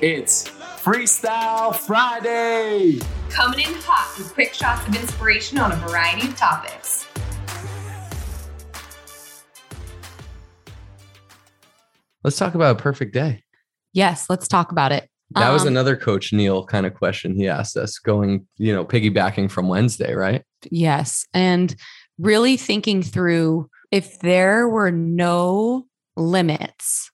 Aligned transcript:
It's 0.00 0.48
Freestyle 0.48 1.74
Friday. 1.74 2.98
Coming 3.28 3.60
in 3.60 3.74
hot 3.74 4.16
with 4.16 4.32
quick 4.32 4.54
shots 4.54 4.88
of 4.88 4.96
inspiration 4.96 5.58
on 5.58 5.72
a 5.72 5.76
variety 5.76 6.26
of 6.28 6.36
topics. 6.36 7.06
Let's 12.24 12.36
talk 12.36 12.54
about 12.54 12.78
a 12.78 12.82
perfect 12.82 13.14
day. 13.14 13.42
Yes, 13.92 14.26
let's 14.28 14.48
talk 14.48 14.72
about 14.72 14.92
it. 14.92 15.08
That 15.32 15.50
was 15.52 15.62
Um, 15.62 15.68
another 15.68 15.96
Coach 15.96 16.32
Neil 16.32 16.64
kind 16.64 16.86
of 16.86 16.94
question 16.94 17.34
he 17.34 17.46
asked 17.48 17.76
us, 17.76 17.98
going, 17.98 18.46
you 18.56 18.74
know, 18.74 18.84
piggybacking 18.84 19.50
from 19.50 19.68
Wednesday, 19.68 20.14
right? 20.14 20.42
Yes. 20.70 21.26
And 21.32 21.74
really 22.18 22.56
thinking 22.56 23.02
through 23.02 23.68
if 23.90 24.18
there 24.20 24.68
were 24.68 24.90
no 24.90 25.86
limits, 26.16 27.06
if 27.06 27.09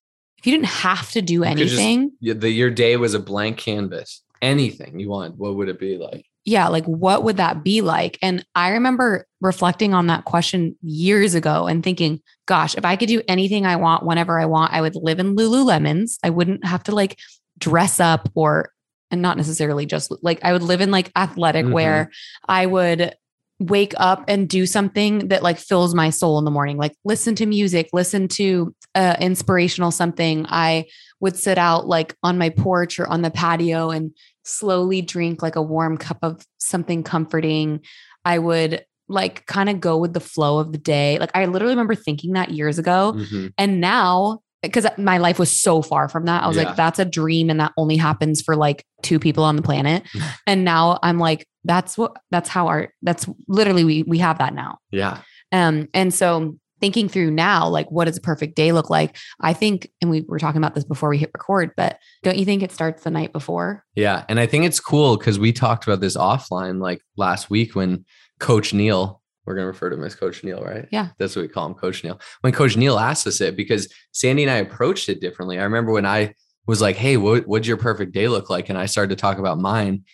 you 0.46 0.52
didn't 0.52 0.66
have 0.66 1.10
to 1.12 1.22
do 1.22 1.34
You 1.34 1.44
just- 1.56 1.74
anything, 1.78 2.12
the, 2.20 2.50
your 2.50 2.70
day 2.70 2.96
was 2.96 3.14
a 3.14 3.18
blank 3.20 3.58
canvas. 3.58 4.22
Anything 4.42 5.00
you 5.00 5.08
want, 5.08 5.36
what 5.36 5.56
would 5.56 5.68
it 5.68 5.78
be 5.80 5.96
like? 5.96 6.26
yeah, 6.48 6.68
like 6.68 6.84
what 6.84 7.24
would 7.24 7.38
that 7.38 7.64
be 7.64 7.80
like? 7.80 8.16
And 8.22 8.46
I 8.54 8.68
remember 8.70 9.26
reflecting 9.40 9.94
on 9.94 10.06
that 10.06 10.24
question 10.26 10.76
years 10.80 11.34
ago 11.34 11.66
and 11.66 11.82
thinking, 11.82 12.20
gosh, 12.46 12.76
if 12.76 12.84
I 12.84 12.94
could 12.94 13.08
do 13.08 13.20
anything 13.26 13.66
I 13.66 13.74
want 13.74 14.06
whenever 14.06 14.38
I 14.38 14.44
want, 14.46 14.72
I 14.72 14.80
would 14.80 14.94
live 14.94 15.18
in 15.18 15.34
Lululemons. 15.34 16.18
I 16.22 16.30
wouldn't 16.30 16.64
have 16.64 16.84
to 16.84 16.94
like 16.94 17.18
dress 17.58 17.98
up 17.98 18.30
or, 18.36 18.70
and 19.10 19.20
not 19.22 19.36
necessarily 19.36 19.86
just 19.86 20.12
like 20.22 20.38
I 20.44 20.52
would 20.52 20.62
live 20.62 20.80
in 20.80 20.92
like 20.92 21.10
athletic 21.16 21.66
Mhm. 21.66 21.72
wear. 21.72 22.10
I 22.46 22.66
would 22.66 23.16
wake 23.58 23.94
up 23.96 24.24
and 24.28 24.48
do 24.48 24.66
something 24.66 25.28
that 25.28 25.42
like 25.42 25.58
fills 25.58 25.94
my 25.94 26.10
soul 26.10 26.38
in 26.38 26.44
the 26.44 26.50
morning, 26.50 26.76
like 26.76 26.92
listen 27.04 27.34
to 27.36 27.46
music, 27.46 27.88
listen 27.92 28.28
to 28.28 28.74
uh, 28.94 29.16
inspirational 29.20 29.90
something. 29.90 30.44
I 30.48 30.86
would 31.20 31.36
sit 31.36 31.56
out 31.56 31.86
like 31.86 32.14
on 32.22 32.36
my 32.36 32.50
porch 32.50 32.98
or 32.98 33.06
on 33.06 33.22
the 33.22 33.30
patio 33.30 33.90
and 33.90 34.10
slowly 34.44 35.00
drink 35.00 35.42
like 35.42 35.56
a 35.56 35.62
warm 35.62 35.96
cup 35.96 36.18
of 36.22 36.44
something 36.58 37.02
comforting. 37.02 37.80
I 38.24 38.38
would 38.38 38.84
like 39.08 39.46
kind 39.46 39.68
of 39.70 39.80
go 39.80 39.96
with 39.96 40.12
the 40.12 40.20
flow 40.20 40.58
of 40.58 40.72
the 40.72 40.78
day. 40.78 41.18
Like 41.18 41.30
I 41.34 41.46
literally 41.46 41.72
remember 41.72 41.94
thinking 41.94 42.32
that 42.32 42.50
years 42.50 42.78
ago. 42.78 43.14
Mhm. 43.16 43.52
And 43.56 43.80
now, 43.80 44.40
because 44.62 44.86
my 44.98 45.18
life 45.18 45.38
was 45.38 45.50
so 45.50 45.80
far 45.80 46.08
from 46.08 46.24
that, 46.24 46.42
I 46.42 46.48
was 46.48 46.56
Yeah. 46.56 46.64
like, 46.64 46.76
that's 46.76 46.98
a 46.98 47.04
dream 47.04 47.48
and 47.50 47.60
that 47.60 47.72
only 47.78 47.96
happens 47.96 48.42
for 48.42 48.56
like 48.56 48.84
two 49.02 49.18
people 49.20 49.44
on 49.44 49.54
the 49.56 49.62
planet. 49.62 50.02
and 50.46 50.64
now 50.64 50.98
I'm 51.02 51.18
like, 51.18 51.46
that's 51.66 51.98
what 51.98 52.16
that's 52.30 52.48
how 52.48 52.68
our 52.68 52.92
that's 53.02 53.26
literally 53.48 53.84
we 53.84 54.02
we 54.04 54.18
have 54.18 54.38
that 54.38 54.54
now. 54.54 54.78
Yeah. 54.90 55.18
Um, 55.52 55.88
and 55.94 56.12
so 56.12 56.56
thinking 56.80 57.08
through 57.08 57.30
now, 57.30 57.68
like 57.68 57.90
what 57.90 58.04
does 58.04 58.16
a 58.16 58.20
perfect 58.20 58.54
day 58.54 58.72
look 58.72 58.90
like? 58.90 59.16
I 59.40 59.52
think, 59.52 59.90
and 60.00 60.10
we 60.10 60.22
were 60.22 60.38
talking 60.38 60.58
about 60.58 60.74
this 60.74 60.84
before 60.84 61.08
we 61.08 61.18
hit 61.18 61.30
record, 61.32 61.70
but 61.76 61.98
don't 62.22 62.36
you 62.36 62.44
think 62.44 62.62
it 62.62 62.72
starts 62.72 63.02
the 63.02 63.10
night 63.10 63.32
before? 63.32 63.84
Yeah. 63.94 64.24
And 64.28 64.38
I 64.38 64.46
think 64.46 64.64
it's 64.64 64.80
cool 64.80 65.16
because 65.16 65.38
we 65.38 65.52
talked 65.52 65.86
about 65.86 66.00
this 66.00 66.16
offline 66.16 66.80
like 66.80 67.00
last 67.16 67.48
week 67.50 67.74
when 67.74 68.04
Coach 68.40 68.74
Neil, 68.74 69.22
we're 69.46 69.54
going 69.54 69.64
to 69.64 69.68
refer 69.68 69.88
to 69.90 69.96
him 69.96 70.04
as 70.04 70.14
Coach 70.14 70.44
Neil, 70.44 70.62
right? 70.62 70.86
Yeah. 70.90 71.08
That's 71.18 71.34
what 71.34 71.42
we 71.42 71.48
call 71.48 71.66
him, 71.66 71.74
Coach 71.74 72.04
Neil. 72.04 72.20
When 72.42 72.52
Coach 72.52 72.76
Neil 72.76 72.98
asked 72.98 73.26
us 73.26 73.40
it, 73.40 73.56
because 73.56 73.92
Sandy 74.12 74.42
and 74.42 74.50
I 74.50 74.56
approached 74.56 75.08
it 75.08 75.20
differently. 75.20 75.58
I 75.58 75.62
remember 75.62 75.92
when 75.92 76.04
I 76.04 76.34
was 76.66 76.82
like, 76.82 76.96
hey, 76.96 77.16
what, 77.16 77.46
what'd 77.46 77.66
your 77.66 77.76
perfect 77.76 78.12
day 78.12 78.28
look 78.28 78.50
like? 78.50 78.68
And 78.68 78.76
I 78.76 78.86
started 78.86 79.16
to 79.16 79.20
talk 79.20 79.38
about 79.38 79.58
mine. 79.58 80.04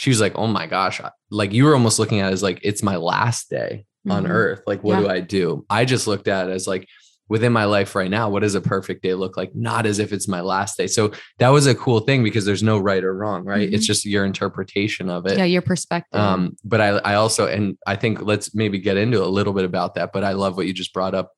She 0.00 0.08
was 0.08 0.20
like, 0.20 0.32
oh 0.36 0.46
my 0.46 0.66
gosh. 0.66 0.98
Like 1.30 1.52
you 1.52 1.64
were 1.64 1.74
almost 1.74 1.98
looking 1.98 2.20
at 2.20 2.30
it 2.30 2.32
as 2.32 2.42
like, 2.42 2.58
it's 2.62 2.82
my 2.82 2.96
last 2.96 3.50
day 3.50 3.84
on 4.08 4.24
Mhm. 4.24 4.30
earth. 4.30 4.62
Like, 4.66 4.82
what 4.82 4.94
Yeah. 4.94 5.00
do 5.00 5.08
I 5.10 5.20
do? 5.20 5.66
I 5.68 5.84
just 5.84 6.06
looked 6.06 6.26
at 6.26 6.48
it 6.48 6.52
as 6.52 6.66
like, 6.66 6.88
within 7.28 7.52
my 7.52 7.64
life 7.66 7.94
right 7.94 8.10
now, 8.10 8.30
what 8.30 8.40
does 8.40 8.54
a 8.54 8.62
perfect 8.62 9.02
day 9.02 9.12
look 9.12 9.36
like? 9.36 9.54
Not 9.54 9.84
as 9.84 9.98
if 9.98 10.10
it's 10.14 10.26
my 10.26 10.40
last 10.40 10.78
day. 10.78 10.86
So 10.86 11.12
that 11.38 11.50
was 11.50 11.66
a 11.66 11.74
cool 11.74 12.00
thing 12.00 12.24
because 12.24 12.46
there's 12.46 12.62
no 12.62 12.78
right 12.78 13.04
or 13.04 13.14
wrong, 13.14 13.44
right? 13.44 13.70
It's 13.72 13.86
just 13.86 14.06
your 14.06 14.24
interpretation 14.24 15.10
of 15.10 15.26
it. 15.26 15.32
Mm-hmm. 15.32 15.38
Yeah, 15.40 15.44
your 15.44 15.62
perspective. 15.62 16.18
Um, 16.18 16.56
but 16.64 16.80
I, 16.80 16.88
I 16.88 17.14
also, 17.16 17.46
and 17.46 17.76
I 17.86 17.94
think 17.96 18.22
let's 18.22 18.54
maybe 18.54 18.78
get 18.78 18.96
into 18.96 19.22
a 19.22 19.28
little 19.28 19.52
bit 19.52 19.66
about 19.66 19.96
that. 19.96 20.12
But 20.14 20.24
I 20.24 20.32
love 20.32 20.56
what 20.56 20.66
you 20.66 20.72
just 20.72 20.94
brought 20.94 21.14
up, 21.14 21.30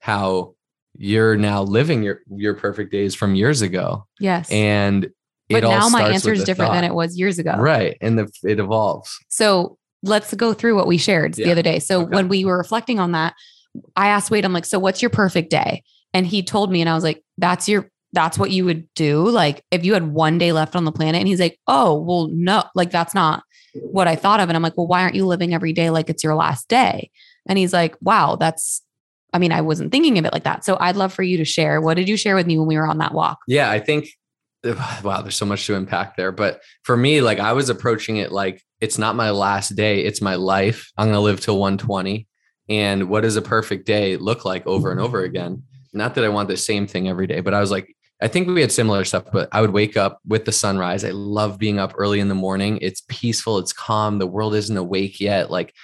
how 0.00 0.56
you're 0.98 1.36
now 1.36 1.62
living 1.62 2.02
your 2.02 2.18
your 2.28 2.54
perfect 2.54 2.90
days 2.90 3.14
from 3.14 3.36
years 3.36 3.62
ago, 3.62 4.06
yes. 4.18 4.50
and 4.50 5.08
but 5.50 5.64
it 5.64 5.68
now 5.68 5.88
my 5.88 6.08
answer 6.08 6.32
is 6.32 6.44
different 6.44 6.72
than 6.72 6.84
it 6.84 6.94
was 6.94 7.18
years 7.18 7.38
ago. 7.38 7.54
right? 7.58 7.96
And 8.00 8.18
the 8.18 8.30
it 8.44 8.58
evolves. 8.58 9.16
So 9.28 9.78
let's 10.02 10.32
go 10.34 10.52
through 10.54 10.76
what 10.76 10.86
we 10.86 10.96
shared 10.96 11.34
the 11.34 11.50
other 11.50 11.62
day. 11.62 11.78
So 11.78 12.02
Okay. 12.02 12.14
when 12.16 12.28
we 12.28 12.44
were 12.44 12.56
reflecting 12.56 12.98
on 12.98 13.12
that, 13.12 13.34
I 13.96 14.08
asked 14.08 14.30
Wade, 14.30 14.44
I'm 14.44 14.52
like, 14.52 14.64
so 14.64 14.78
what's 14.78 15.02
your 15.02 15.10
perfect 15.10 15.50
day? 15.50 15.82
And 16.14 16.26
he 16.26 16.42
told 16.42 16.72
me, 16.72 16.80
and 16.80 16.88
I 16.88 16.94
was 16.94 17.04
like, 17.04 17.22
that's 17.38 17.68
your, 17.68 17.90
that's 18.12 18.38
what 18.38 18.50
you 18.50 18.64
would 18.64 18.88
do. 18.94 19.28
Like 19.28 19.62
if 19.70 19.84
you 19.84 19.94
had 19.94 20.12
one 20.12 20.38
day 20.38 20.52
left 20.52 20.74
on 20.74 20.84
the 20.84 20.90
planet. 20.92 21.20
And 21.20 21.28
he's 21.28 21.38
like, 21.38 21.58
oh, 21.66 22.00
well, 22.00 22.28
no, 22.32 22.64
like 22.74 22.90
that's 22.90 23.14
not 23.14 23.42
what 23.74 24.08
I 24.08 24.16
thought 24.16 24.40
of. 24.40 24.48
And 24.48 24.56
I'm 24.56 24.62
like, 24.62 24.76
well, 24.76 24.88
why 24.88 25.02
aren't 25.02 25.14
you 25.14 25.26
living 25.26 25.54
every 25.54 25.72
day 25.72 25.90
like 25.90 26.10
it's 26.10 26.24
your 26.24 26.34
last 26.34 26.68
day? 26.68 27.10
And 27.46 27.58
he's 27.58 27.72
like, 27.72 27.94
wow, 28.00 28.36
that's, 28.36 28.82
I 29.32 29.38
mean, 29.38 29.52
I 29.52 29.60
wasn't 29.60 29.92
thinking 29.92 30.18
of 30.18 30.24
it 30.24 30.32
like 30.32 30.42
that. 30.44 30.64
So 30.64 30.76
I'd 30.80 30.96
love 30.96 31.12
for 31.12 31.22
you 31.22 31.36
to 31.36 31.44
share. 31.44 31.80
What 31.80 31.94
did 31.94 32.08
you 32.08 32.16
share 32.16 32.34
with 32.34 32.46
me 32.46 32.58
when 32.58 32.66
we 32.66 32.76
were 32.76 32.86
on 32.86 32.98
that 32.98 33.14
walk? 33.14 33.38
Yeah, 33.46 33.70
I 33.70 33.78
think 33.78 34.08
wow, 35.02 35.22
there's 35.22 35.36
so 35.36 35.46
much 35.46 35.66
to 35.66 35.76
unpack 35.76 36.16
there. 36.16 36.32
But 36.32 36.60
for 36.82 36.96
me, 36.96 37.20
like 37.20 37.38
I 37.38 37.52
was 37.52 37.70
approaching 37.70 38.16
it 38.16 38.32
like 38.32 38.62
it's 38.80 38.98
not 38.98 39.16
my 39.16 39.30
last 39.30 39.70
day, 39.70 40.04
it's 40.04 40.20
my 40.20 40.34
life. 40.34 40.90
I'm 40.96 41.08
gonna 41.08 41.20
live 41.20 41.40
till 41.40 41.58
120. 41.58 42.26
And 42.68 43.08
what 43.08 43.22
does 43.22 43.36
a 43.36 43.42
perfect 43.42 43.86
day 43.86 44.16
look 44.16 44.44
like 44.44 44.66
over 44.66 44.92
and 44.92 45.00
over 45.00 45.22
again? 45.22 45.64
Not 45.92 46.14
that 46.14 46.24
I 46.24 46.28
want 46.28 46.48
the 46.48 46.56
same 46.56 46.86
thing 46.86 47.08
every 47.08 47.26
day, 47.26 47.40
but 47.40 47.52
I 47.52 47.60
was 47.60 47.70
like, 47.70 47.96
I 48.22 48.28
think 48.28 48.46
we 48.46 48.60
had 48.60 48.70
similar 48.70 49.04
stuff, 49.04 49.24
but 49.32 49.48
I 49.50 49.60
would 49.60 49.70
wake 49.70 49.96
up 49.96 50.20
with 50.26 50.44
the 50.44 50.52
sunrise. 50.52 51.04
I 51.04 51.10
love 51.10 51.58
being 51.58 51.78
up 51.78 51.94
early 51.96 52.20
in 52.20 52.28
the 52.28 52.34
morning. 52.34 52.78
It's 52.82 53.02
peaceful, 53.08 53.58
it's 53.58 53.72
calm. 53.72 54.18
The 54.18 54.26
world 54.26 54.54
isn't 54.54 54.76
awake 54.76 55.20
yet. 55.20 55.50
Like 55.50 55.74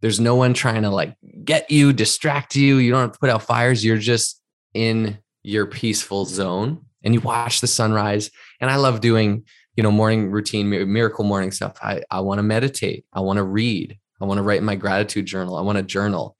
there's 0.00 0.20
no 0.20 0.36
one 0.36 0.54
trying 0.54 0.82
to 0.82 0.90
like 0.90 1.14
get 1.44 1.70
you, 1.70 1.92
distract 1.92 2.54
you. 2.54 2.76
You 2.76 2.92
don't 2.92 3.00
have 3.00 3.12
to 3.12 3.18
put 3.18 3.28
out 3.28 3.42
fires. 3.42 3.84
You're 3.84 3.98
just 3.98 4.40
in 4.72 5.18
your 5.42 5.66
peaceful 5.66 6.24
zone 6.24 6.86
and 7.02 7.14
you 7.14 7.20
watch 7.20 7.60
the 7.60 7.66
sunrise. 7.66 8.30
And 8.60 8.70
I 8.70 8.76
love 8.76 9.00
doing, 9.00 9.44
you 9.76 9.82
know, 9.82 9.90
morning 9.90 10.30
routine, 10.30 10.68
miracle 10.68 11.24
morning 11.24 11.50
stuff. 11.50 11.78
I, 11.82 12.02
I 12.10 12.20
want 12.20 12.38
to 12.38 12.42
meditate. 12.42 13.04
I 13.12 13.20
want 13.20 13.38
to 13.38 13.44
read. 13.44 13.98
I 14.20 14.24
want 14.26 14.38
to 14.38 14.42
write 14.42 14.62
my 14.62 14.74
gratitude 14.74 15.26
journal. 15.26 15.56
I 15.56 15.62
want 15.62 15.78
to 15.78 15.82
journal. 15.84 16.36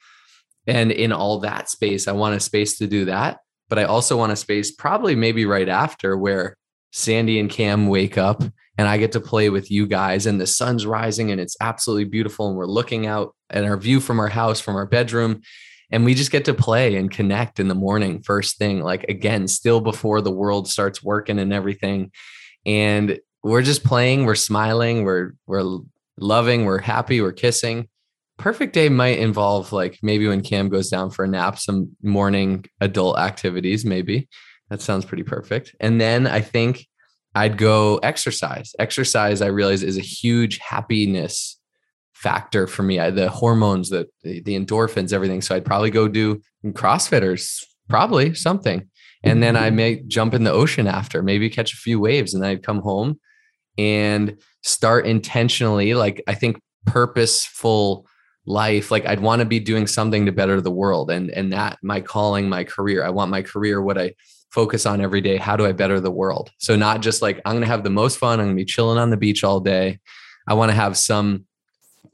And 0.67 0.93
in 0.93 1.13
all 1.13 1.39
that 1.41 1.69
space, 1.71 2.07
I 2.07 2.13
want 2.13 2.37
a 2.37 2.41
space 2.41 2.79
to 2.79 2.87
do 2.87 3.07
that. 3.07 3.41
But 3.69 3.79
I 3.79 3.85
also 3.85 4.17
want 4.17 4.33
a 4.33 4.37
space, 4.37 4.71
probably 4.71 5.15
maybe 5.15 5.47
right 5.47 5.69
after, 5.69 6.19
where 6.19 6.57
Sandy 6.93 7.39
and 7.39 7.49
Cam 7.49 7.87
wake 7.87 8.19
up 8.19 8.43
and 8.77 8.89
I 8.89 8.99
get 8.99 9.13
to 9.13 9.21
play 9.21 9.49
with 9.49 9.71
you 9.71 9.87
guys 9.87 10.27
and 10.27 10.41
the 10.41 10.47
sun's 10.47 10.87
rising 10.87 11.31
and 11.31 11.41
it's 11.41 11.57
absolutely 11.61 12.05
beautiful. 12.05 12.49
And 12.49 12.57
we're 12.57 12.67
looking 12.67 13.07
out 13.07 13.35
at 13.49 13.65
our 13.65 13.77
view 13.77 14.01
from 14.01 14.19
our 14.19 14.29
house, 14.29 14.61
from 14.61 14.75
our 14.75 14.87
bedroom. 14.87 15.43
And 15.91 16.05
we 16.05 16.15
just 16.15 16.31
get 16.31 16.45
to 16.45 16.55
play 16.55 16.97
and 16.97 17.11
connect 17.11 17.59
in 17.59 17.69
the 17.69 17.75
morning, 17.75 18.23
first 18.23 18.59
thing, 18.59 18.83
like 18.83 19.05
again, 19.05 19.49
still 19.49 19.81
before 19.81 20.21
the 20.21 20.31
world 20.31 20.69
starts 20.69 21.03
working 21.03 21.39
and 21.39 21.53
everything. 21.53 22.13
And 22.65 23.19
we're 23.43 23.63
just 23.63 23.85
playing, 23.85 24.25
we're 24.25 24.35
smiling, 24.35 25.05
we're 25.05 25.33
we're 25.47 25.81
loving, 26.19 26.65
we're 26.65 26.81
happy, 26.81 27.21
we're 27.21 27.33
kissing. 27.33 27.89
Perfect 28.39 28.73
day 28.73 28.89
might 28.89 29.19
involve 29.19 29.73
like 29.73 29.99
maybe 30.03 30.27
when 30.27 30.43
Cam 30.43 30.69
goes 30.69 30.89
down 30.89 31.11
for 31.11 31.25
a 31.25 31.29
nap, 31.29 31.59
some 31.59 31.97
morning 32.03 32.65
adult 32.81 33.19
activities, 33.19 33.85
maybe. 33.85 34.29
That 34.71 34.81
sounds 34.81 35.05
pretty 35.05 35.25
perfect. 35.25 35.75
And 35.81 36.01
then 36.01 36.27
I 36.27 36.41
think 36.41 36.87
I'd 37.35 37.59
go 37.59 37.99
exercise. 37.99 38.73
Exercise, 38.79 39.43
I 39.43 39.47
realize, 39.47 39.83
is 39.83 39.99
a 39.99 40.03
huge 40.03 40.59
happiness 40.59 41.60
factor 42.21 42.67
for 42.67 42.83
me. 42.83 42.99
I, 42.99 43.11
the 43.11 43.31
hormones, 43.31 43.89
the, 43.89 44.07
the 44.23 44.43
endorphins, 44.43 45.13
everything. 45.13 45.41
So 45.41 45.55
I'd 45.55 45.65
probably 45.65 45.91
go 45.91 46.07
do 46.07 46.41
CrossFitters, 46.67 47.65
probably 47.89 48.35
something, 48.35 48.89
and 49.23 49.43
then 49.43 49.57
I 49.57 49.69
mm-hmm. 49.69 49.77
may 49.77 50.03
jump 50.07 50.35
in 50.35 50.45
the 50.45 50.53
ocean 50.53 50.87
after, 50.87 51.23
maybe 51.23 51.49
catch 51.51 51.73
a 51.73 51.77
few 51.77 51.99
waves, 51.99 52.35
and 52.35 52.43
then 52.43 52.51
I'd 52.51 52.63
come 52.63 52.81
home 52.81 53.19
and 53.79 54.37
start 54.63 55.07
intentionally, 55.07 55.95
like 55.95 56.23
I 56.27 56.35
think 56.35 56.61
purposeful 56.87 58.07
life 58.47 58.91
like 58.91 59.05
i'd 59.07 59.21
want 59.21 59.41
to 59.41 59.45
be 59.45 59.61
doing 59.61 59.87
something 59.87 60.25
to 60.25 60.33
better 60.33 60.63
the 60.63 60.71
world 60.71 61.11
and 61.11 61.31
and 61.31 61.53
that 61.53 61.79
my 61.83 62.01
calling 62.01 62.49
my 62.49 62.65
career. 62.65 63.05
I 63.05 63.11
want 63.11 63.31
my 63.31 63.43
career 63.43 63.83
what 63.83 63.99
i 63.99 64.15
focus 64.51 64.87
on 64.87 65.01
every 65.01 65.21
day 65.21 65.37
how 65.37 65.57
do 65.57 65.67
i 65.67 65.73
better 65.73 66.01
the 66.01 66.11
world? 66.11 66.51
So 66.59 66.75
not 66.75 67.03
just 67.03 67.23
like 67.23 67.41
i'm 67.45 67.53
going 67.53 67.63
to 67.63 67.69
have 67.69 67.85
the 67.85 67.91
most 67.91 68.19
fun 68.19 68.41
i'm 68.41 68.47
going 68.47 68.57
to 68.57 68.61
be 68.61 68.65
chilling 68.65 68.99
on 68.99 69.11
the 69.11 69.17
beach 69.17 69.45
all 69.45 69.61
day. 69.61 70.01
I 70.49 70.55
want 70.55 70.71
to 70.71 70.75
have 70.75 70.97
some 70.97 71.45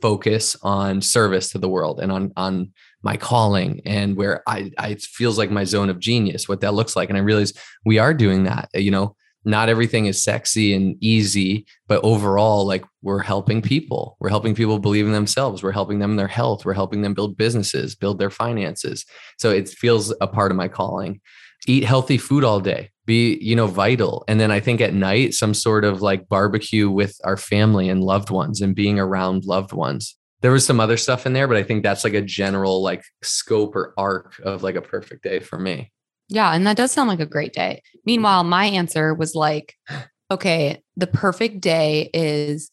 focus 0.00 0.56
on 0.62 1.00
service 1.00 1.50
to 1.50 1.58
the 1.58 1.68
world 1.68 2.00
and 2.00 2.12
on 2.12 2.32
on 2.36 2.72
my 3.02 3.16
calling 3.16 3.80
and 3.84 4.16
where 4.16 4.42
I, 4.48 4.72
I 4.78 4.88
it 4.88 5.02
feels 5.02 5.38
like 5.38 5.50
my 5.50 5.64
zone 5.64 5.90
of 5.90 5.98
genius 6.00 6.48
what 6.48 6.60
that 6.62 6.74
looks 6.74 6.96
like. 6.96 7.08
And 7.08 7.18
i 7.18 7.20
realize 7.20 7.52
we 7.84 7.98
are 7.98 8.14
doing 8.14 8.44
that 8.44 8.68
uh, 8.74 8.78
you 8.78 8.90
know 8.90 9.16
not 9.44 9.68
everything 9.68 10.06
is 10.06 10.24
sexy 10.24 10.74
and 10.74 10.96
easy 11.00 11.66
but 11.86 12.02
overall 12.02 12.66
like 12.66 12.84
we're 13.02 13.20
helping 13.20 13.62
people. 13.62 14.16
We're 14.18 14.30
helping 14.30 14.56
people 14.56 14.80
believe 14.80 15.06
in 15.06 15.12
themselves. 15.12 15.62
We're 15.62 15.70
helping 15.70 16.00
them 16.00 16.10
in 16.10 16.16
their 16.16 16.26
health. 16.26 16.64
We're 16.64 16.72
helping 16.72 17.02
them 17.02 17.14
build 17.14 17.36
businesses 17.36 17.94
build 17.94 18.18
their 18.18 18.30
finances. 18.30 19.06
So 19.38 19.50
it 19.50 19.68
feels 19.68 20.12
a 20.20 20.26
part 20.26 20.50
of 20.50 20.56
my 20.56 20.68
calling 20.68 21.20
eat 21.66 21.84
healthy 21.84 22.18
food 22.18 22.44
all 22.44 22.60
day 22.60 22.90
be, 23.06 23.38
you 23.40 23.56
know, 23.56 23.68
vital. 23.68 24.24
And 24.28 24.38
then 24.40 24.50
I 24.50 24.60
think 24.60 24.80
at 24.80 24.92
night, 24.92 25.32
some 25.32 25.54
sort 25.54 25.84
of 25.84 26.02
like 26.02 26.28
barbecue 26.28 26.90
with 26.90 27.18
our 27.24 27.36
family 27.36 27.88
and 27.88 28.02
loved 28.02 28.30
ones 28.30 28.60
and 28.60 28.74
being 28.74 28.98
around 28.98 29.44
loved 29.44 29.72
ones. 29.72 30.16
There 30.42 30.52
was 30.52 30.66
some 30.66 30.80
other 30.80 30.96
stuff 30.96 31.24
in 31.24 31.32
there, 31.32 31.48
but 31.48 31.56
I 31.56 31.62
think 31.62 31.82
that's 31.82 32.04
like 32.04 32.14
a 32.14 32.20
general 32.20 32.82
like 32.82 33.04
scope 33.22 33.74
or 33.74 33.94
arc 33.96 34.38
of 34.40 34.62
like 34.62 34.74
a 34.74 34.82
perfect 34.82 35.22
day 35.22 35.40
for 35.40 35.58
me. 35.58 35.92
Yeah. 36.28 36.52
And 36.52 36.66
that 36.66 36.76
does 36.76 36.92
sound 36.92 37.08
like 37.08 37.20
a 37.20 37.26
great 37.26 37.52
day. 37.52 37.82
Meanwhile, 38.04 38.44
my 38.44 38.66
answer 38.66 39.14
was 39.14 39.34
like, 39.34 39.74
okay, 40.30 40.82
the 40.96 41.06
perfect 41.06 41.60
day 41.60 42.10
is 42.12 42.70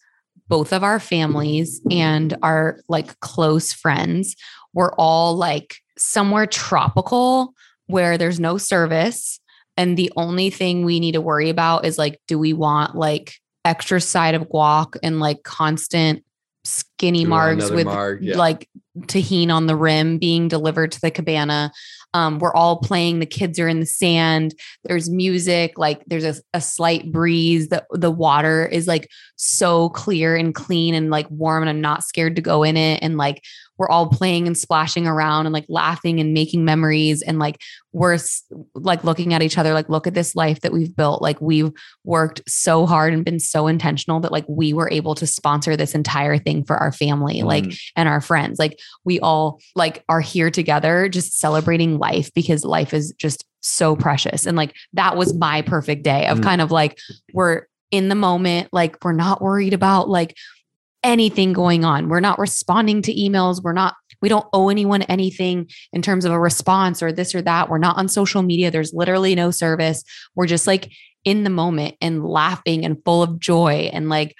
both 0.47 0.73
of 0.73 0.83
our 0.83 0.99
families 0.99 1.79
and 1.89 2.35
our 2.41 2.79
like 2.89 3.19
close 3.21 3.71
friends. 3.71 4.35
We're 4.73 4.93
all 4.95 5.35
like 5.35 5.75
somewhere 5.97 6.47
tropical 6.47 7.53
where 7.88 8.18
there's 8.18 8.39
no 8.39 8.57
service. 8.57 9.39
And 9.77 9.97
the 9.97 10.12
only 10.15 10.50
thing 10.50 10.85
we 10.85 11.00
need 11.00 11.13
to 11.13 11.21
worry 11.21 11.50
about 11.50 11.85
is 11.85 11.97
like, 11.97 12.19
do 12.27 12.38
we 12.38 12.53
want 12.53 12.95
like 12.95 13.33
extra 13.65 14.00
side 14.00 14.35
of 14.35 14.44
guac 14.44 14.95
and 15.01 15.19
like 15.19 15.44
constant 15.44 16.24
skinny 16.63 17.25
margs 17.25 17.74
with? 17.74 17.88
Yeah. 18.21 18.38
like 18.38 18.69
Tajín 19.00 19.50
on 19.50 19.65
the 19.68 19.75
rim 19.75 20.19
being 20.19 20.47
delivered 20.47 20.91
to 20.91 21.01
the 21.01 21.12
cabana. 21.12 21.71
Um, 22.13 22.39
we're 22.39 22.54
all 22.54 22.77
playing. 22.77 23.19
The 23.19 23.25
kids 23.25 23.60
are 23.60 23.68
in 23.68 23.80
the 23.80 23.86
sand. 23.86 24.54
There's 24.83 25.10
music. 25.10 25.77
Like 25.77 26.04
there's 26.06 26.25
a, 26.25 26.36
a 26.54 26.62
slight 26.62 27.12
breeze. 27.12 27.69
The 27.69 27.86
the 27.92 28.12
water 28.12 28.65
is 28.65 28.88
like 28.88 29.10
so 29.36 29.89
clear 29.89 30.36
and 30.36 30.54
clean 30.54 30.94
and 30.94 31.10
like 31.10 31.30
warm, 31.30 31.63
and 31.63 31.69
I'm 31.69 31.81
not 31.81 32.04
scared 32.04 32.36
to 32.36 32.42
go 32.42 32.63
in 32.63 32.77
it. 32.77 33.00
And 33.01 33.18
like 33.18 33.44
we're 33.80 33.89
all 33.89 34.07
playing 34.07 34.45
and 34.45 34.56
splashing 34.56 35.07
around 35.07 35.48
and 35.48 35.54
like 35.54 35.65
laughing 35.68 36.19
and 36.19 36.31
making 36.31 36.63
memories. 36.63 37.24
And 37.24 37.39
like 37.39 37.60
we're 37.92 38.19
like 38.75 39.04
looking 39.04 39.33
at 39.33 39.42
each 39.42 39.57
other. 39.57 39.74
Like 39.74 39.89
look 39.89 40.06
at 40.06 40.13
this 40.13 40.36
life 40.36 40.62
that 40.62 40.71
we've 40.71 40.95
built. 40.95 41.24
Like 41.24 41.42
we've 41.42 41.71
worked 42.04 42.42
so 42.48 42.86
hard 42.86 43.13
and 43.13 43.25
been 43.25 43.39
so 43.39 43.65
intentional 43.65 44.19
that 44.19 44.31
like 44.31 44.45
we 44.48 44.74
were 44.74 44.89
able 44.92 45.15
to 45.15 45.25
sponsor 45.25 45.75
this 45.75 45.95
entire 45.95 46.38
thing 46.38 46.63
for 46.63 46.77
our 46.77 46.92
family. 46.92 47.42
Like 47.42 47.63
Mm. 47.63 47.80
and 47.95 48.10
our 48.10 48.21
friends. 48.21 48.60
Like 48.60 48.77
we 49.06 49.19
all 49.19 49.60
like 49.75 50.04
are 50.10 50.21
here 50.21 50.51
together 50.51 51.07
just 51.10 51.39
celebrating 51.39 51.98
life 52.07 52.27
because 52.33 52.63
life 52.65 52.94
is 52.94 53.13
just 53.17 53.45
so 53.61 53.95
precious. 53.95 54.45
And 54.45 54.57
like 54.57 54.73
that 54.94 55.15
was 55.15 55.33
my 55.33 55.61
perfect 55.61 56.03
day 56.03 56.27
of 56.27 56.39
Mm. 56.39 56.44
kind 56.44 56.61
of 56.61 56.69
like 56.71 56.97
we're 57.33 57.61
in 57.91 58.09
the 58.09 58.15
moment, 58.15 58.69
like 58.71 58.97
we're 59.03 59.13
not 59.25 59.41
worried 59.41 59.73
about 59.73 60.09
like 60.09 60.35
anything 61.03 61.53
going 61.53 61.83
on. 61.85 62.09
We're 62.09 62.19
not 62.29 62.39
responding 62.39 63.01
to 63.03 63.13
emails. 63.13 63.61
We're 63.63 63.73
not 63.83 63.94
we 64.21 64.29
don't 64.29 64.47
owe 64.53 64.69
anyone 64.69 65.01
anything 65.03 65.67
in 65.91 66.01
terms 66.01 66.23
of 66.23 66.31
a 66.31 66.39
response 66.39 67.03
or 67.03 67.11
this 67.11 67.35
or 67.35 67.41
that. 67.41 67.69
We're 67.69 67.77
not 67.88 67.97
on 67.97 68.07
social 68.07 68.41
media. 68.41 68.71
There's 68.71 68.94
literally 68.94 69.35
no 69.35 69.51
service. 69.51 70.01
We're 70.35 70.47
just 70.47 70.65
like 70.65 70.91
in 71.25 71.44
the 71.44 71.50
moment 71.50 71.95
and 72.00 72.25
laughing 72.25 72.85
and 72.85 72.97
full 73.03 73.21
of 73.21 73.38
joy 73.39 73.89
and 73.94 74.07
like 74.07 74.33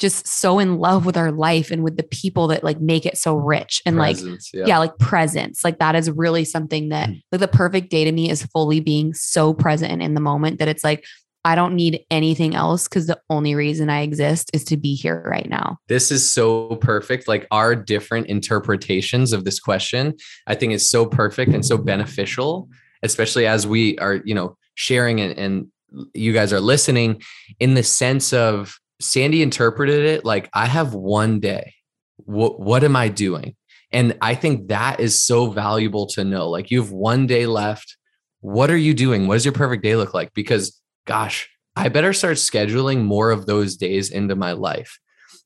just 0.00 0.26
so 0.26 0.58
in 0.58 0.78
love 0.78 1.06
with 1.06 1.16
our 1.16 1.30
life 1.30 1.70
and 1.70 1.84
with 1.84 1.96
the 1.96 2.02
people 2.02 2.48
that 2.48 2.64
like 2.64 2.80
make 2.80 3.06
it 3.06 3.16
so 3.16 3.34
rich 3.34 3.82
and 3.86 3.96
like 3.96 4.16
Presence, 4.16 4.50
yeah. 4.52 4.78
like 4.78 4.98
presence 4.98 5.62
like 5.62 5.78
that 5.78 5.94
is 5.94 6.10
really 6.10 6.44
something 6.44 6.88
that 6.88 7.08
hmm. 7.08 7.14
like 7.30 7.40
the 7.40 7.48
perfect 7.48 7.90
day 7.90 8.04
to 8.04 8.12
me 8.12 8.30
is 8.30 8.44
fully 8.46 8.80
being 8.80 9.14
so 9.14 9.54
present 9.54 9.92
and 9.92 10.02
in 10.02 10.14
the 10.14 10.20
moment 10.20 10.58
that 10.58 10.68
it's 10.68 10.82
like 10.82 11.04
i 11.44 11.54
don't 11.54 11.74
need 11.74 12.04
anything 12.10 12.54
else 12.54 12.88
because 12.88 13.06
the 13.06 13.20
only 13.28 13.54
reason 13.54 13.88
i 13.90 14.00
exist 14.00 14.50
is 14.52 14.64
to 14.64 14.76
be 14.76 14.94
here 14.94 15.22
right 15.26 15.48
now 15.48 15.78
This 15.88 16.10
is 16.10 16.30
so 16.30 16.76
perfect. 16.76 17.28
Like 17.28 17.46
our 17.50 17.74
different 17.74 18.28
interpretations 18.28 19.32
of 19.32 19.44
this 19.44 19.60
question, 19.60 20.16
I 20.46 20.54
think 20.54 20.72
is 20.72 20.88
so 20.88 21.04
perfect 21.04 21.52
and 21.52 21.64
so 21.64 21.76
beneficial, 21.76 22.68
especially 23.02 23.46
as 23.46 23.66
we 23.66 23.98
are, 23.98 24.20
you 24.24 24.34
know, 24.34 24.56
sharing 24.74 25.20
and, 25.20 25.38
and 25.38 25.66
you 26.14 26.32
guys 26.32 26.52
are 26.52 26.60
listening 26.60 27.20
in 27.58 27.74
the 27.74 27.82
sense 27.82 28.32
of 28.32 28.79
Sandy 29.00 29.42
interpreted 29.42 30.04
it 30.04 30.24
like 30.24 30.48
I 30.52 30.66
have 30.66 30.94
one 30.94 31.40
day. 31.40 31.74
What 32.16 32.60
what 32.60 32.84
am 32.84 32.96
I 32.96 33.08
doing? 33.08 33.56
And 33.92 34.16
I 34.20 34.34
think 34.34 34.68
that 34.68 35.00
is 35.00 35.22
so 35.24 35.50
valuable 35.50 36.06
to 36.08 36.24
know. 36.24 36.48
Like 36.48 36.70
you 36.70 36.80
have 36.80 36.92
one 36.92 37.26
day 37.26 37.46
left. 37.46 37.96
What 38.40 38.70
are 38.70 38.76
you 38.76 38.94
doing? 38.94 39.26
What 39.26 39.34
does 39.34 39.44
your 39.44 39.52
perfect 39.52 39.82
day 39.82 39.96
look 39.96 40.14
like? 40.14 40.32
Because 40.34 40.80
gosh, 41.06 41.48
I 41.76 41.88
better 41.88 42.12
start 42.12 42.36
scheduling 42.36 43.04
more 43.04 43.30
of 43.30 43.46
those 43.46 43.76
days 43.76 44.10
into 44.10 44.36
my 44.36 44.52
life. 44.52 44.98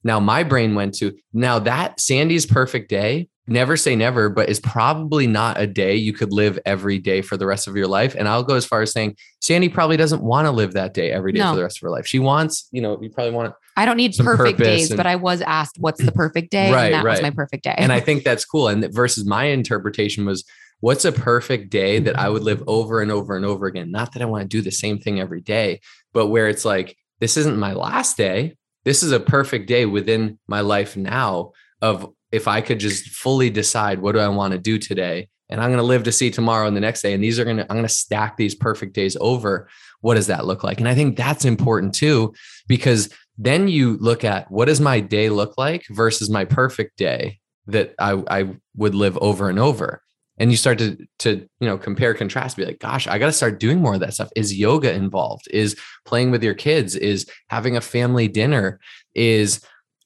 Now, 0.03 0.21
my 0.21 0.43
brain 0.43 0.75
went 0.75 0.95
to 0.97 1.15
now 1.33 1.59
that 1.61 2.01
Sandy's 2.01 2.45
perfect 2.45 2.91
day, 2.91 3.29
never 3.47 3.77
say 3.77 3.95
never, 3.95 4.29
but 4.29 4.49
is 4.49 4.61
probably 4.61 5.27
not 5.27 5.61
a 5.61 5.67
day 5.67 5.95
you 5.97 6.13
could 6.13 6.33
live 6.33 6.59
every 6.65 6.99
day 6.99 7.21
for 7.23 7.37
the 7.37 7.47
rest 7.47 7.69
of 7.69 7.77
your 7.77 7.87
life. 7.87 8.15
And 8.15 8.27
I'll 8.29 8.43
go 8.43 8.55
as 8.55 8.65
far 8.65 8.83
as 8.83 8.93
saying 8.93 9.17
Sandy 9.41 9.69
probably 9.69 9.97
doesn't 9.97 10.23
want 10.23 10.47
to 10.47 10.51
live 10.51 10.73
that 10.73 10.95
day 10.95 11.11
every 11.13 11.33
day 11.33 11.41
No. 11.41 11.51
for 11.51 11.57
the 11.57 11.63
rest 11.63 11.79
of 11.79 11.83
her 11.83 11.91
life. 11.91 12.07
She 12.07 12.19
wants, 12.19 12.69
you 12.73 12.81
know, 12.81 12.99
you 13.03 13.11
probably 13.11 13.33
want 13.33 13.51
to, 13.51 13.55
i 13.77 13.85
don't 13.85 13.97
need 13.97 14.15
perfect 14.17 14.57
days 14.59 14.91
and- 14.91 14.97
but 14.97 15.05
i 15.05 15.17
was 15.17 15.41
asked 15.43 15.77
what's 15.81 16.01
the 16.01 16.13
perfect 16.13 16.53
day 16.53 16.73
Right, 16.73 16.85
and 16.87 16.95
that 16.95 17.05
was 17.05 17.15
right. 17.21 17.23
my 17.25 17.31
perfect 17.31 17.65
day 17.65 17.75
and 17.77 17.93
I 17.93 17.99
think 18.07 18.23
that's 18.23 18.45
cool. 18.45 18.69
And 18.69 18.87
versus 18.95 19.27
my 19.27 19.45
interpretation 19.47 20.25
was 20.25 20.45
what's 20.81 21.05
a 21.05 21.13
perfect 21.13 21.71
day 21.71 21.99
that 21.99 22.19
I 22.19 22.29
would 22.29 22.43
live 22.43 22.63
over 22.67 23.01
and 23.01 23.11
over 23.11 23.37
and 23.37 23.45
over 23.45 23.67
again? 23.67 23.91
Not 23.91 24.13
that 24.13 24.23
I 24.23 24.27
want 24.27 24.43
to 24.43 24.49
do 24.49 24.61
the 24.63 24.71
same 24.71 24.99
thing 24.99 25.19
every 25.19 25.41
day, 25.41 25.81
but 26.13 26.27
where 26.29 26.49
it's 26.49 26.65
like, 26.65 26.97
this 27.21 27.37
isn't 27.37 27.59
my 27.59 27.73
last 27.73 28.17
day. 28.17 28.57
This 28.85 29.03
is 29.03 29.11
a 29.13 29.19
perfect 29.21 29.67
day 29.67 29.87
within 29.87 30.39
my 30.47 30.61
life 30.61 30.95
now 30.97 31.53
of 31.81 32.13
if 32.35 32.49
I 32.49 32.61
could 32.61 32.81
just 32.81 33.09
fully 33.09 33.51
decide 33.51 34.01
what 34.01 34.13
do 34.13 34.19
I 34.19 34.29
want 34.29 34.53
to 34.53 34.59
do 34.59 34.79
today 34.79 35.29
and 35.51 35.61
I'm 35.61 35.69
going 35.69 35.79
to 35.79 35.85
live 35.85 36.05
to 36.05 36.13
see 36.13 36.31
tomorrow 36.31 36.67
and 36.67 36.77
the 36.77 36.81
next 36.81 37.03
day 37.03 37.13
and 37.13 37.23
these 37.23 37.39
are 37.39 37.45
going 37.45 37.59
to 37.59 37.63
I'm 37.65 37.77
going 37.77 37.83
to 37.83 37.89
stack 37.89 38.37
these 38.37 38.55
perfect 38.55 38.95
days 38.95 39.17
over 39.21 39.69
what 40.01 40.15
does 40.15 40.27
that 40.27 40.47
look 40.47 40.65
like 40.65 40.79
and 40.79 40.89
I 40.89 40.95
think 40.95 41.17
that's 41.17 41.45
important 41.45 41.95
too 41.95 42.35
because 42.67 43.11
then 43.37 43.69
you 43.69 43.97
look 43.99 44.25
at 44.25 44.51
what 44.51 44.67
does 44.67 44.81
my 44.81 45.01
day 45.01 45.29
look 45.29 45.59
like 45.59 45.85
versus 45.91 46.31
my 46.31 46.45
perfect 46.45 46.97
day 46.97 47.41
that 47.67 47.95
I, 47.99 48.23
I 48.29 48.57
would 48.77 48.95
live 48.95 49.17
over 49.19 49.49
and 49.49 49.59
over. 49.59 50.03
And 50.37 50.51
you 50.51 50.57
start 50.57 50.79
to 50.79 50.97
to 51.21 51.49
you 51.61 51.69
know 51.69 51.79
compare 51.79 52.13
contrast, 52.13 52.57
be 52.57 52.65
like, 52.65 52.81
gosh, 52.81 53.07
I 53.07 53.19
got 53.19 53.27
to 53.27 53.33
start 53.33 53.61
doing 53.61 53.81
more 53.81 53.95
of 53.95 54.01
that 54.01 54.15
stuff. 54.15 54.31
Is 54.35 54.59
yoga 54.59 54.93
involved? 54.93 55.47
Is 55.53 55.77
playing 56.05 56.33
with 56.33 56.43
your 56.43 56.55
kids? 56.55 56.97
Is 56.97 57.27
having 57.51 57.77
a 57.77 57.81
family 57.81 58.27
dinner? 58.27 58.81
Is 59.15 59.61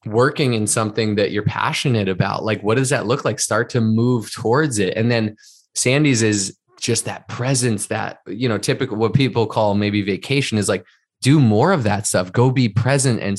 working 0.09 0.55
in 0.55 0.67
something 0.67 1.15
that 1.17 1.31
you're 1.31 1.43
passionate 1.43 2.09
about? 2.09 2.45
Like, 2.45 2.63
what 2.63 2.77
does 2.77 2.91
that 2.91 3.07
look 3.07 3.25
like? 3.25 3.41
Start 3.41 3.71
to 3.71 3.81
move 3.81 4.33
towards 4.33 4.79
it. 4.79 4.95
And 4.97 5.11
then 5.11 5.37
Sandy's 5.75 6.23
is 6.23 6.57
just 6.81 7.05
that 7.07 7.29
presence 7.29 7.87
that, 7.87 8.19
you 8.27 8.49
know, 8.49 8.59
typical 8.59 8.97
what 8.97 9.15
people 9.15 9.47
call 9.47 9.75
maybe 9.75 10.03
vacation 10.03 10.59
is 10.59 10.69
like, 10.69 10.85
do 11.21 11.41
more 11.41 11.73
of 11.73 11.83
that 11.83 12.07
stuff. 12.07 12.33
Go 12.33 12.51
be 12.51 12.69
present 12.69 13.21
and 13.21 13.37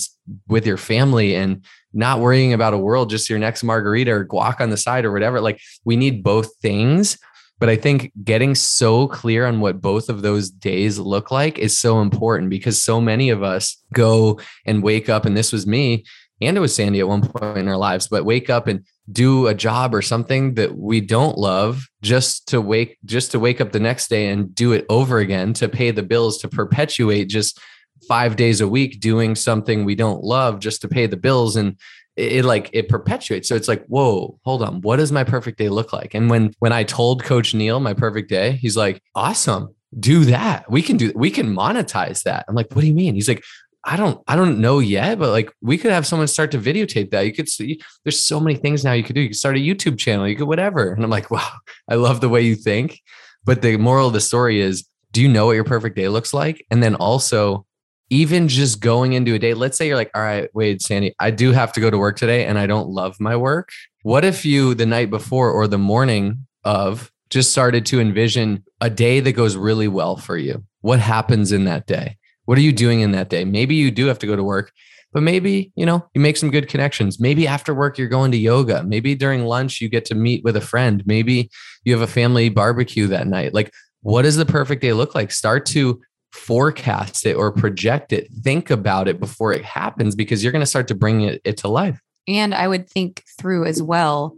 with 0.47 0.65
your 0.65 0.77
family 0.77 1.35
and 1.35 1.63
not 1.93 2.19
worrying 2.19 2.53
about 2.53 2.73
a 2.73 2.77
world, 2.77 3.09
just 3.09 3.29
your 3.29 3.39
next 3.39 3.63
margarita 3.63 4.11
or 4.11 4.25
guac 4.25 4.59
on 4.59 4.69
the 4.69 4.77
side 4.77 5.05
or 5.05 5.11
whatever. 5.11 5.39
Like 5.39 5.61
we 5.85 5.95
need 5.95 6.23
both 6.23 6.55
things. 6.57 7.17
But 7.59 7.69
I 7.69 7.75
think 7.75 8.11
getting 8.23 8.55
so 8.55 9.07
clear 9.07 9.45
on 9.45 9.59
what 9.59 9.81
both 9.81 10.07
of 10.07 10.21
those 10.21 10.49
days 10.49 10.97
look 10.97 11.29
like 11.29 11.57
is 11.57 11.77
so 11.77 11.99
important 11.99 12.49
because 12.49 12.81
so 12.81 13.01
many 13.01 13.29
of 13.29 13.43
us 13.43 13.83
go 13.93 14.39
and 14.65 14.81
wake 14.81 15.09
up, 15.09 15.25
and 15.25 15.35
this 15.35 15.51
was 15.51 15.67
me 15.67 16.05
and 16.41 16.57
it 16.57 16.61
was 16.61 16.73
Sandy 16.75 16.99
at 16.99 17.07
one 17.07 17.21
point 17.21 17.57
in 17.57 17.67
our 17.67 17.77
lives, 17.77 18.07
but 18.07 18.25
wake 18.25 18.49
up 18.49 18.67
and 18.67 18.85
do 19.11 19.47
a 19.47 19.53
job 19.53 19.93
or 19.93 20.01
something 20.01 20.53
that 20.53 20.77
we 20.77 21.01
don't 21.01 21.37
love 21.37 21.87
just 22.01 22.47
to 22.49 22.61
wake 22.61 22.97
just 23.05 23.31
to 23.31 23.39
wake 23.39 23.59
up 23.59 23.71
the 23.71 23.79
next 23.79 24.09
day 24.09 24.29
and 24.29 24.53
do 24.53 24.71
it 24.71 24.85
over 24.89 25.19
again 25.19 25.53
to 25.53 25.67
pay 25.67 25.91
the 25.91 26.03
bills 26.03 26.37
to 26.39 26.47
perpetuate 26.47 27.25
just 27.25 27.59
five 28.07 28.35
days 28.35 28.61
a 28.61 28.67
week 28.67 28.99
doing 28.99 29.35
something 29.35 29.83
we 29.83 29.95
don't 29.95 30.23
love 30.23 30.59
just 30.59 30.81
to 30.81 30.87
pay 30.87 31.07
the 31.07 31.17
bills. 31.17 31.55
And 31.55 31.77
it, 32.15 32.33
it 32.33 32.45
like 32.45 32.69
it 32.71 32.87
perpetuates. 32.87 33.49
So 33.49 33.55
it's 33.55 33.67
like 33.67 33.85
whoa 33.87 34.39
hold 34.45 34.63
on. 34.63 34.81
What 34.81 34.97
does 34.97 35.11
my 35.11 35.23
perfect 35.23 35.57
day 35.57 35.69
look 35.69 35.91
like? 35.91 36.13
And 36.13 36.29
when 36.29 36.53
when 36.59 36.71
i 36.71 36.83
told 36.83 37.23
coach 37.23 37.53
neil 37.53 37.79
my 37.79 37.93
perfect 37.93 38.29
day 38.29 38.53
he's 38.53 38.77
like 38.77 39.01
awesome. 39.15 39.75
Do 39.99 40.25
that. 40.25 40.69
We 40.69 40.83
can 40.83 40.97
do 40.97 41.11
we 41.15 41.31
can 41.31 41.53
monetize 41.53 42.23
that. 42.23 42.45
I'm 42.47 42.55
like 42.55 42.71
what 42.73 42.81
do 42.81 42.87
you 42.87 42.93
mean? 42.93 43.15
He's 43.15 43.27
like 43.27 43.43
I 43.85 43.95
don't 43.95 44.21
I 44.27 44.35
don't 44.35 44.59
know 44.59 44.79
yet, 44.79 45.19
but 45.19 45.29
like 45.29 45.51
we 45.61 45.77
could 45.77 45.91
have 45.91 46.05
someone 46.05 46.27
start 46.27 46.51
to 46.51 46.59
videotape 46.59 47.11
that. 47.11 47.25
You 47.25 47.33
could 47.33 47.49
see 47.49 47.79
there's 48.03 48.25
so 48.25 48.39
many 48.39 48.55
things 48.55 48.83
now 48.83 48.93
you 48.93 49.03
could 49.03 49.15
do. 49.15 49.21
You 49.21 49.29
could 49.29 49.37
start 49.37 49.55
a 49.55 49.59
YouTube 49.59 49.97
channel, 49.97 50.27
you 50.27 50.35
could 50.35 50.47
whatever. 50.47 50.91
And 50.91 51.03
I'm 51.03 51.09
like, 51.09 51.31
wow, 51.31 51.51
I 51.87 51.95
love 51.95 52.21
the 52.21 52.29
way 52.29 52.41
you 52.41 52.55
think. 52.55 53.01
But 53.45 53.61
the 53.61 53.77
moral 53.77 54.07
of 54.07 54.13
the 54.13 54.21
story 54.21 54.59
is 54.59 54.87
do 55.11 55.21
you 55.21 55.27
know 55.27 55.47
what 55.47 55.53
your 55.53 55.63
perfect 55.63 55.95
day 55.95 56.07
looks 56.07 56.33
like? 56.33 56.65
And 56.69 56.83
then 56.83 56.95
also, 56.95 57.65
even 58.09 58.47
just 58.47 58.79
going 58.79 59.13
into 59.13 59.33
a 59.33 59.39
day, 59.39 59.53
let's 59.53 59.77
say 59.77 59.87
you're 59.87 59.95
like, 59.95 60.11
all 60.15 60.21
right, 60.21 60.49
Wade, 60.53 60.81
Sandy, 60.81 61.15
I 61.19 61.31
do 61.31 61.51
have 61.51 61.71
to 61.73 61.79
go 61.79 61.89
to 61.89 61.97
work 61.97 62.17
today 62.17 62.45
and 62.45 62.57
I 62.57 62.65
don't 62.65 62.89
love 62.89 63.19
my 63.19 63.35
work. 63.35 63.69
What 64.03 64.25
if 64.25 64.45
you 64.45 64.73
the 64.73 64.85
night 64.85 65.09
before 65.09 65.51
or 65.51 65.67
the 65.67 65.77
morning 65.77 66.47
of 66.63 67.11
just 67.29 67.51
started 67.51 67.85
to 67.87 67.99
envision 67.99 68.63
a 68.81 68.89
day 68.89 69.19
that 69.19 69.33
goes 69.33 69.55
really 69.55 69.87
well 69.87 70.15
for 70.15 70.37
you? 70.37 70.63
What 70.81 70.99
happens 70.99 71.51
in 71.51 71.65
that 71.65 71.85
day? 71.85 72.17
What 72.49 72.57
are 72.57 72.61
you 72.61 72.73
doing 72.73 73.01
in 73.01 73.11
that 73.11 73.29
day? 73.29 73.45
Maybe 73.45 73.75
you 73.75 73.91
do 73.91 74.07
have 74.07 74.17
to 74.17 74.25
go 74.25 74.35
to 74.35 74.43
work, 74.43 74.71
but 75.13 75.21
maybe, 75.21 75.71
you 75.75 75.85
know, 75.85 76.03
you 76.15 76.19
make 76.19 76.35
some 76.35 76.49
good 76.49 76.67
connections. 76.67 77.19
Maybe 77.19 77.45
after 77.45 77.75
work, 77.75 77.99
you're 77.99 78.07
going 78.07 78.31
to 78.31 78.39
yoga. 78.39 78.81
Maybe 78.81 79.13
during 79.13 79.45
lunch, 79.45 79.79
you 79.79 79.87
get 79.87 80.03
to 80.05 80.15
meet 80.15 80.43
with 80.43 80.55
a 80.55 80.61
friend. 80.61 81.03
Maybe 81.05 81.51
you 81.83 81.93
have 81.93 82.01
a 82.01 82.11
family 82.11 82.49
barbecue 82.49 83.05
that 83.05 83.27
night. 83.27 83.53
Like, 83.53 83.71
what 84.01 84.23
does 84.23 84.35
the 84.35 84.47
perfect 84.47 84.81
day 84.81 84.93
look 84.93 85.13
like? 85.13 85.31
Start 85.31 85.67
to 85.67 86.01
forecast 86.31 87.27
it 87.27 87.35
or 87.35 87.51
project 87.51 88.13
it. 88.13 88.27
Think 88.41 88.71
about 88.71 89.07
it 89.07 89.19
before 89.19 89.53
it 89.53 89.63
happens 89.63 90.15
because 90.15 90.43
you're 90.43 90.51
going 90.51 90.63
to 90.63 90.65
start 90.65 90.87
to 90.87 90.95
bring 90.95 91.21
it, 91.21 91.41
it 91.45 91.57
to 91.57 91.67
life. 91.67 92.01
And 92.27 92.55
I 92.55 92.67
would 92.67 92.89
think 92.89 93.21
through 93.37 93.65
as 93.65 93.79
well 93.79 94.35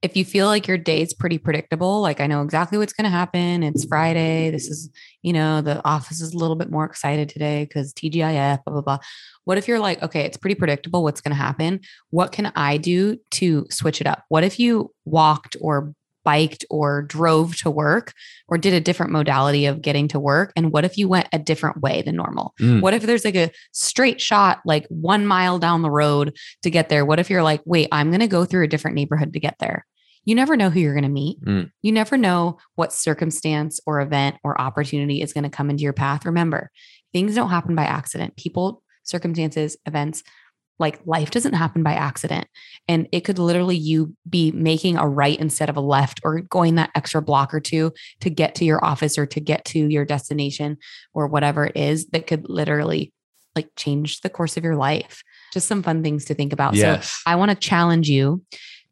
if 0.00 0.16
you 0.16 0.24
feel 0.24 0.46
like 0.46 0.68
your 0.68 0.78
day's 0.78 1.12
pretty 1.12 1.38
predictable, 1.38 2.00
like 2.00 2.20
I 2.20 2.28
know 2.28 2.42
exactly 2.42 2.78
what's 2.78 2.92
going 2.92 3.04
to 3.04 3.10
happen. 3.10 3.64
It's 3.64 3.84
Friday. 3.84 4.50
This 4.50 4.68
is, 4.68 4.90
you 5.22 5.32
know, 5.32 5.60
the 5.60 5.84
office 5.84 6.20
is 6.20 6.32
a 6.32 6.38
little 6.38 6.54
bit 6.54 6.70
more 6.70 6.84
excited 6.84 7.28
today 7.28 7.64
because 7.64 7.92
TGIF, 7.94 8.62
blah, 8.64 8.72
blah, 8.72 8.82
blah. 8.82 8.98
What 9.44 9.58
if 9.58 9.66
you're 9.66 9.80
like, 9.80 10.00
okay, 10.02 10.20
it's 10.20 10.36
pretty 10.36 10.54
predictable 10.54 11.02
what's 11.02 11.20
going 11.20 11.32
to 11.32 11.42
happen? 11.42 11.80
What 12.10 12.30
can 12.30 12.52
I 12.54 12.76
do 12.76 13.16
to 13.32 13.66
switch 13.70 14.00
it 14.00 14.06
up? 14.06 14.24
What 14.28 14.44
if 14.44 14.60
you 14.60 14.92
walked 15.04 15.56
or 15.60 15.94
biked 16.28 16.66
or 16.68 17.00
drove 17.00 17.56
to 17.56 17.70
work 17.70 18.12
or 18.48 18.58
did 18.58 18.74
a 18.74 18.82
different 18.82 19.12
modality 19.12 19.64
of 19.64 19.80
getting 19.80 20.08
to 20.08 20.20
work? 20.20 20.52
And 20.56 20.70
what 20.70 20.84
if 20.84 20.98
you 20.98 21.08
went 21.08 21.26
a 21.32 21.38
different 21.38 21.80
way 21.80 22.02
than 22.02 22.16
normal? 22.16 22.52
Mm. 22.60 22.82
What 22.82 22.92
if 22.92 23.04
there's 23.04 23.24
like 23.24 23.34
a 23.34 23.50
straight 23.72 24.20
shot, 24.20 24.60
like 24.66 24.86
one 24.90 25.26
mile 25.26 25.58
down 25.58 25.80
the 25.80 25.90
road 25.90 26.36
to 26.64 26.70
get 26.70 26.90
there? 26.90 27.06
What 27.06 27.18
if 27.18 27.30
you're 27.30 27.42
like, 27.42 27.62
wait, 27.64 27.88
I'm 27.92 28.10
going 28.10 28.20
to 28.20 28.26
go 28.26 28.44
through 28.44 28.64
a 28.64 28.68
different 28.68 28.94
neighborhood 28.94 29.32
to 29.32 29.40
get 29.40 29.56
there? 29.58 29.86
You 30.26 30.34
never 30.34 30.54
know 30.54 30.68
who 30.68 30.80
you're 30.80 30.92
going 30.92 31.04
to 31.04 31.08
meet. 31.08 31.42
Mm. 31.42 31.70
You 31.80 31.92
never 31.92 32.18
know 32.18 32.58
what 32.74 32.92
circumstance 32.92 33.80
or 33.86 34.02
event 34.02 34.36
or 34.44 34.60
opportunity 34.60 35.22
is 35.22 35.32
going 35.32 35.44
to 35.44 35.56
come 35.56 35.70
into 35.70 35.82
your 35.82 35.94
path. 35.94 36.26
Remember, 36.26 36.70
things 37.14 37.36
don't 37.36 37.48
happen 37.48 37.74
by 37.74 37.84
accident. 37.84 38.36
People, 38.36 38.82
circumstances, 39.04 39.78
events, 39.86 40.22
like 40.78 41.00
life 41.04 41.30
doesn't 41.30 41.54
happen 41.54 41.82
by 41.82 41.94
accident. 41.94 42.46
And 42.86 43.08
it 43.12 43.20
could 43.20 43.38
literally 43.38 43.76
you 43.76 44.14
be 44.28 44.52
making 44.52 44.96
a 44.96 45.08
right 45.08 45.38
instead 45.38 45.68
of 45.68 45.76
a 45.76 45.80
left 45.80 46.20
or 46.22 46.40
going 46.40 46.76
that 46.76 46.90
extra 46.94 47.20
block 47.20 47.52
or 47.52 47.60
two 47.60 47.92
to 48.20 48.30
get 48.30 48.54
to 48.56 48.64
your 48.64 48.84
office 48.84 49.18
or 49.18 49.26
to 49.26 49.40
get 49.40 49.64
to 49.66 49.78
your 49.78 50.04
destination 50.04 50.78
or 51.14 51.26
whatever 51.26 51.66
it 51.66 51.76
is 51.76 52.06
that 52.08 52.26
could 52.26 52.48
literally 52.48 53.12
like 53.56 53.68
change 53.76 54.20
the 54.20 54.30
course 54.30 54.56
of 54.56 54.64
your 54.64 54.76
life. 54.76 55.22
Just 55.52 55.66
some 55.66 55.82
fun 55.82 56.02
things 56.02 56.24
to 56.26 56.34
think 56.34 56.52
about. 56.52 56.76
So 56.76 57.10
I 57.26 57.36
want 57.36 57.50
to 57.50 57.56
challenge 57.56 58.08
you 58.08 58.42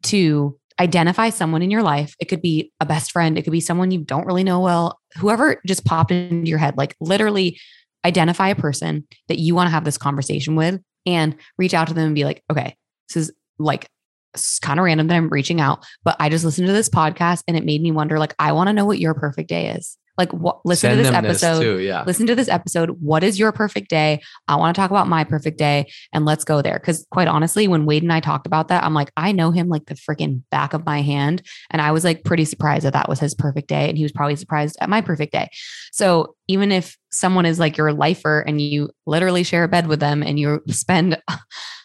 to 0.03 0.57
identify 0.79 1.29
someone 1.29 1.61
in 1.61 1.71
your 1.71 1.83
life. 1.83 2.15
It 2.19 2.25
could 2.25 2.41
be 2.41 2.71
a 2.79 2.85
best 2.85 3.11
friend, 3.11 3.37
it 3.37 3.43
could 3.43 3.51
be 3.51 3.61
someone 3.61 3.91
you 3.91 4.03
don't 4.03 4.25
really 4.25 4.43
know 4.43 4.59
well, 4.59 4.99
whoever 5.17 5.61
just 5.65 5.85
popped 5.85 6.11
into 6.11 6.49
your 6.49 6.59
head. 6.59 6.77
Like 6.77 6.95
literally 6.99 7.59
identify 8.05 8.49
a 8.49 8.55
person 8.55 9.07
that 9.27 9.39
you 9.39 9.55
want 9.55 9.67
to 9.67 9.71
have 9.71 9.85
this 9.85 9.97
conversation 9.97 10.55
with 10.55 10.79
and 11.07 11.35
reach 11.57 11.73
out 11.73 11.87
to 11.87 11.95
them 11.95 12.05
and 12.05 12.15
be 12.15 12.25
like, 12.25 12.43
okay, 12.51 12.75
this 13.09 13.17
is 13.17 13.31
like 13.57 13.89
kind 14.61 14.79
of 14.79 14.83
random 14.83 15.07
that 15.07 15.15
I'm 15.15 15.29
reaching 15.29 15.59
out, 15.59 15.83
but 16.03 16.15
I 16.19 16.29
just 16.29 16.45
listened 16.45 16.67
to 16.67 16.73
this 16.73 16.89
podcast 16.89 17.41
and 17.47 17.57
it 17.57 17.65
made 17.65 17.81
me 17.81 17.91
wonder 17.91 18.19
like, 18.19 18.35
I 18.37 18.51
want 18.51 18.67
to 18.67 18.73
know 18.73 18.85
what 18.85 18.99
your 18.99 19.15
perfect 19.15 19.49
day 19.49 19.69
is. 19.69 19.97
Like, 20.17 20.31
what, 20.33 20.65
listen 20.65 20.89
Send 20.89 20.97
to 20.97 21.03
this 21.03 21.13
episode 21.13 21.61
too. 21.61 21.79
Yeah. 21.79 22.03
listen 22.05 22.27
to 22.27 22.35
this 22.35 22.47
episode. 22.47 22.89
What 23.01 23.23
is 23.23 23.39
your 23.39 23.51
perfect 23.51 23.89
day? 23.89 24.21
I 24.47 24.55
want 24.55 24.75
to 24.75 24.81
talk 24.81 24.91
about 24.91 25.07
my 25.07 25.23
perfect 25.23 25.57
day 25.57 25.91
and 26.13 26.25
let's 26.25 26.43
go 26.43 26.61
there. 26.61 26.79
Cause 26.79 27.05
quite 27.11 27.27
honestly, 27.27 27.67
when 27.67 27.85
Wade 27.85 28.03
and 28.03 28.13
I 28.13 28.19
talked 28.19 28.47
about 28.47 28.67
that, 28.69 28.83
I'm 28.83 28.93
like, 28.93 29.11
I 29.17 29.31
know 29.31 29.51
him 29.51 29.69
like 29.69 29.85
the 29.85 29.95
freaking 29.95 30.41
back 30.51 30.73
of 30.73 30.85
my 30.85 31.01
hand. 31.01 31.41
And 31.69 31.81
I 31.81 31.91
was 31.91 32.03
like 32.03 32.23
pretty 32.23 32.45
surprised 32.45 32.85
that 32.85 32.93
that 32.93 33.09
was 33.09 33.19
his 33.19 33.35
perfect 33.35 33.67
day. 33.67 33.89
And 33.89 33.97
he 33.97 34.03
was 34.03 34.11
probably 34.11 34.35
surprised 34.35 34.77
at 34.81 34.89
my 34.89 35.01
perfect 35.01 35.33
day. 35.33 35.49
So 35.91 36.35
even 36.47 36.71
if 36.71 36.97
someone 37.11 37.45
is 37.45 37.59
like 37.59 37.77
your 37.77 37.93
lifer 37.93 38.41
and 38.41 38.61
you 38.61 38.89
literally 39.05 39.43
share 39.43 39.63
a 39.63 39.67
bed 39.67 39.87
with 39.87 39.99
them 39.99 40.23
and 40.23 40.39
you 40.39 40.61
spend 40.69 41.21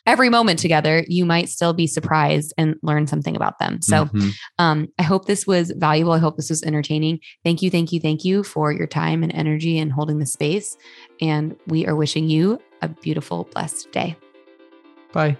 every 0.06 0.28
moment 0.28 0.58
together, 0.58 1.04
you 1.08 1.24
might 1.24 1.48
still 1.48 1.72
be 1.72 1.86
surprised 1.86 2.52
and 2.58 2.74
learn 2.82 3.06
something 3.06 3.36
about 3.36 3.58
them. 3.58 3.80
So 3.82 4.06
Mhm. 4.06 4.32
um, 4.58 4.88
I 4.98 5.02
hope 5.02 5.26
this 5.26 5.46
was 5.46 5.72
valuable. 5.76 6.12
I 6.12 6.18
hope 6.18 6.36
this 6.36 6.50
was 6.50 6.62
entertaining. 6.62 7.20
Thank 7.44 7.62
you, 7.62 7.70
thank 7.70 7.92
you, 7.92 8.00
thank 8.00 8.24
you 8.24 8.42
for 8.42 8.72
your 8.72 8.86
time 8.86 9.22
and 9.22 9.32
energy 9.34 9.78
and 9.78 9.92
holding 9.92 10.18
the 10.18 10.26
space. 10.26 10.76
And 11.20 11.54
we 11.66 11.86
are 11.86 11.94
wishing 11.94 12.28
you 12.28 12.58
a 12.80 12.88
beautiful, 12.88 13.48
blessed 13.52 13.90
day. 13.92 14.16
bye. 15.12 15.36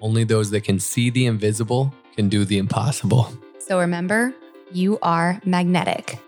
Only 0.00 0.24
those 0.24 0.50
that 0.50 0.62
can 0.64 0.80
see 0.80 1.10
the 1.10 1.26
invisible 1.26 1.94
can 2.16 2.28
do 2.28 2.44
the 2.44 2.58
impossible. 2.58 3.28
So 3.58 3.78
remember, 3.78 4.34
you 4.72 4.98
are 5.02 5.40
magnetic. 5.44 6.18